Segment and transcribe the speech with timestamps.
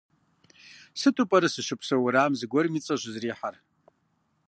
[0.99, 3.55] Сыту пӏэрэ сыщыпсэу уэрамым зыгуэрым и цӏэ щӏызэрихьэр?